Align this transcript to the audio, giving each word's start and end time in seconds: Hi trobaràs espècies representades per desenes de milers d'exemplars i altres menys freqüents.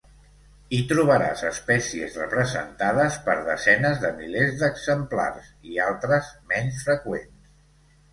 Hi 0.75 0.77
trobaràs 0.91 1.41
espècies 1.49 2.15
representades 2.21 3.17
per 3.27 3.35
desenes 3.49 4.01
de 4.05 4.11
milers 4.21 4.55
d'exemplars 4.63 5.51
i 5.73 5.77
altres 5.89 6.33
menys 6.55 6.81
freqüents. 6.87 7.53